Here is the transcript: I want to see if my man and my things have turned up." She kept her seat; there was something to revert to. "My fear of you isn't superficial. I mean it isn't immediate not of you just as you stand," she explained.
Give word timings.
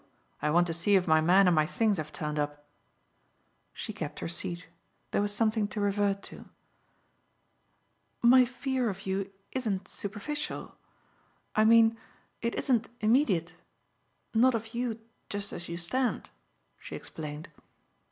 I 0.41 0.49
want 0.49 0.65
to 0.65 0.73
see 0.73 0.95
if 0.95 1.07
my 1.07 1.21
man 1.21 1.45
and 1.47 1.53
my 1.53 1.67
things 1.67 1.97
have 1.97 2.11
turned 2.11 2.39
up." 2.39 2.65
She 3.71 3.93
kept 3.93 4.17
her 4.19 4.27
seat; 4.27 4.65
there 5.11 5.21
was 5.21 5.31
something 5.31 5.67
to 5.67 5.79
revert 5.79 6.23
to. 6.23 6.45
"My 8.23 8.43
fear 8.43 8.89
of 8.89 9.05
you 9.05 9.31
isn't 9.51 9.87
superficial. 9.87 10.75
I 11.55 11.65
mean 11.65 11.99
it 12.41 12.55
isn't 12.55 12.89
immediate 12.99 13.53
not 14.33 14.55
of 14.55 14.73
you 14.73 14.99
just 15.29 15.53
as 15.53 15.69
you 15.69 15.77
stand," 15.77 16.31
she 16.79 16.95
explained. 16.95 17.49